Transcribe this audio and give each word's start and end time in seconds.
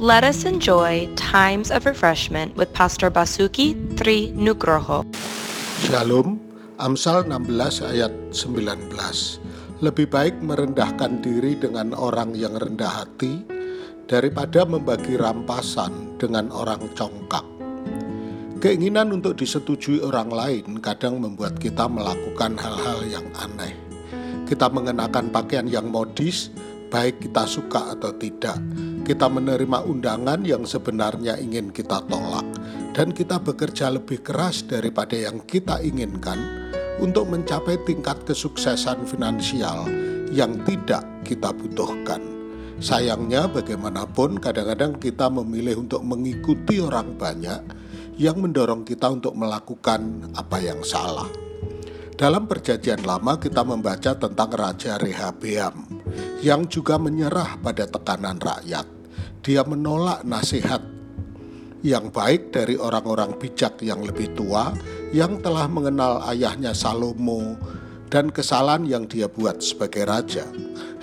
Let 0.00 0.24
us 0.24 0.48
enjoy 0.48 1.12
times 1.12 1.68
of 1.68 1.84
refreshment 1.84 2.56
with 2.56 2.72
Pastor 2.72 3.12
Basuki 3.12 3.76
Tri 4.00 4.32
Nugroho. 4.32 5.04
Shalom, 5.84 6.40
Amsal 6.80 7.28
16 7.28 7.84
ayat 7.84 8.08
19. 8.32 8.96
Lebih 9.84 10.08
baik 10.08 10.40
merendahkan 10.40 11.20
diri 11.20 11.52
dengan 11.52 11.92
orang 11.92 12.32
yang 12.32 12.56
rendah 12.56 13.04
hati 13.04 13.44
daripada 14.08 14.64
membagi 14.64 15.20
rampasan 15.20 16.16
dengan 16.16 16.48
orang 16.48 16.80
congkak. 16.96 17.44
Keinginan 18.64 19.12
untuk 19.12 19.36
disetujui 19.36 20.00
orang 20.00 20.32
lain 20.32 20.80
kadang 20.80 21.20
membuat 21.20 21.60
kita 21.60 21.84
melakukan 21.84 22.56
hal-hal 22.56 23.04
yang 23.04 23.28
aneh. 23.36 23.76
Kita 24.48 24.72
mengenakan 24.72 25.28
pakaian 25.28 25.68
yang 25.68 25.92
modis, 25.92 26.48
baik 26.88 27.20
kita 27.20 27.44
suka 27.44 27.92
atau 27.92 28.16
tidak 28.16 28.56
kita 29.10 29.26
menerima 29.26 29.90
undangan 29.90 30.46
yang 30.46 30.62
sebenarnya 30.62 31.34
ingin 31.42 31.74
kita 31.74 31.98
tolak, 32.06 32.46
dan 32.94 33.10
kita 33.10 33.42
bekerja 33.42 33.90
lebih 33.90 34.22
keras 34.22 34.62
daripada 34.62 35.18
yang 35.18 35.42
kita 35.50 35.82
inginkan 35.82 36.38
untuk 37.02 37.26
mencapai 37.26 37.74
tingkat 37.82 38.22
kesuksesan 38.22 39.02
finansial 39.10 39.90
yang 40.30 40.62
tidak 40.62 41.02
kita 41.26 41.50
butuhkan. 41.50 42.22
Sayangnya, 42.78 43.50
bagaimanapun, 43.50 44.38
kadang-kadang 44.38 45.02
kita 45.02 45.26
memilih 45.26 45.82
untuk 45.82 46.06
mengikuti 46.06 46.78
orang 46.78 47.18
banyak 47.18 47.66
yang 48.14 48.38
mendorong 48.38 48.86
kita 48.86 49.10
untuk 49.10 49.34
melakukan 49.34 50.30
apa 50.38 50.62
yang 50.62 50.86
salah. 50.86 51.26
Dalam 52.14 52.46
Perjanjian 52.46 53.02
Lama, 53.02 53.42
kita 53.42 53.66
membaca 53.66 54.14
tentang 54.14 54.54
Raja 54.54 55.02
Rehabeam 55.02 55.98
yang 56.46 56.70
juga 56.70 56.94
menyerah 56.94 57.58
pada 57.58 57.90
tekanan 57.90 58.38
rakyat 58.38 58.99
dia 59.40 59.64
menolak 59.64 60.20
nasihat 60.28 60.84
yang 61.80 62.12
baik 62.12 62.52
dari 62.52 62.76
orang-orang 62.76 63.40
bijak 63.40 63.80
yang 63.80 64.04
lebih 64.04 64.28
tua 64.36 64.76
yang 65.16 65.40
telah 65.40 65.64
mengenal 65.64 66.20
ayahnya 66.28 66.76
Salomo 66.76 67.56
dan 68.12 68.28
kesalahan 68.28 68.84
yang 68.84 69.08
dia 69.08 69.32
buat 69.32 69.64
sebagai 69.64 70.04
raja. 70.04 70.44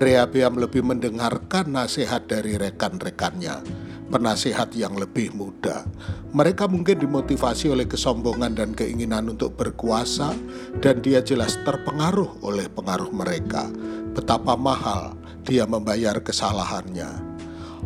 Rehabeam 0.00 0.56
lebih 0.56 0.80
mendengarkan 0.80 1.76
nasihat 1.76 2.24
dari 2.24 2.56
rekan-rekannya, 2.56 3.60
penasihat 4.08 4.72
yang 4.72 4.96
lebih 4.96 5.36
muda. 5.36 5.84
Mereka 6.32 6.64
mungkin 6.72 7.04
dimotivasi 7.04 7.68
oleh 7.68 7.84
kesombongan 7.84 8.56
dan 8.56 8.72
keinginan 8.72 9.28
untuk 9.28 9.52
berkuasa 9.60 10.32
dan 10.80 11.04
dia 11.04 11.20
jelas 11.20 11.60
terpengaruh 11.68 12.40
oleh 12.40 12.64
pengaruh 12.72 13.12
mereka. 13.12 13.68
Betapa 14.16 14.56
mahal 14.56 15.12
dia 15.44 15.68
membayar 15.68 16.16
kesalahannya 16.24 17.31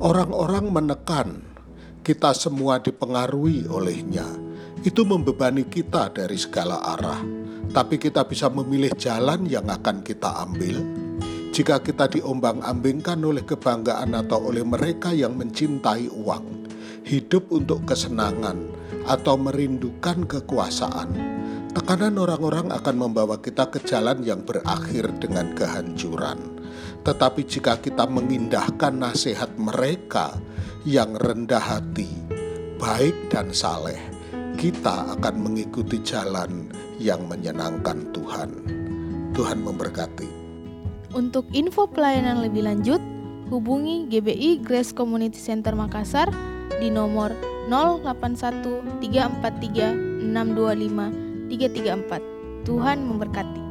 Orang-orang 0.00 0.72
menekan, 0.72 1.44
kita 2.00 2.32
semua 2.32 2.80
dipengaruhi 2.80 3.68
olehnya. 3.68 4.24
Itu 4.80 5.04
membebani 5.04 5.68
kita 5.68 6.08
dari 6.08 6.40
segala 6.40 6.80
arah, 6.96 7.20
tapi 7.68 8.00
kita 8.00 8.24
bisa 8.24 8.48
memilih 8.48 8.96
jalan 8.96 9.44
yang 9.44 9.68
akan 9.68 10.00
kita 10.00 10.40
ambil. 10.48 10.80
Jika 11.52 11.84
kita 11.84 12.08
diombang-ambingkan 12.16 13.20
oleh 13.20 13.44
kebanggaan 13.44 14.16
atau 14.16 14.48
oleh 14.48 14.64
mereka 14.64 15.12
yang 15.12 15.36
mencintai 15.36 16.08
uang, 16.08 16.64
hidup 17.04 17.52
untuk 17.52 17.84
kesenangan, 17.84 18.56
atau 19.04 19.36
merindukan 19.36 20.24
kekuasaan, 20.24 21.12
tekanan 21.76 22.16
orang-orang 22.16 22.72
akan 22.72 22.96
membawa 22.96 23.36
kita 23.36 23.68
ke 23.68 23.84
jalan 23.84 24.24
yang 24.24 24.48
berakhir 24.48 25.12
dengan 25.20 25.52
kehancuran. 25.52 26.59
Tetapi 27.04 27.42
jika 27.44 27.78
kita 27.80 28.04
mengindahkan 28.04 28.96
nasihat 28.96 29.54
mereka 29.56 30.36
yang 30.84 31.16
rendah 31.16 31.60
hati, 31.60 32.08
baik 32.80 33.32
dan 33.32 33.52
saleh, 33.52 34.00
kita 34.56 35.16
akan 35.16 35.34
mengikuti 35.40 36.00
jalan 36.04 36.68
yang 37.00 37.24
menyenangkan 37.28 38.12
Tuhan. 38.12 38.50
Tuhan 39.32 39.64
memberkati. 39.64 40.28
Untuk 41.16 41.48
info 41.50 41.88
pelayanan 41.88 42.44
lebih 42.44 42.68
lanjut, 42.68 43.00
hubungi 43.50 44.06
GBI 44.06 44.62
Grace 44.62 44.94
Community 44.94 45.40
Center 45.40 45.74
Makassar 45.74 46.30
di 46.78 46.92
nomor 46.92 47.34
081 47.66 49.02
343 49.02 50.30
625 50.30 51.50
334. 51.50 52.68
Tuhan 52.68 52.98
memberkati. 53.02 53.69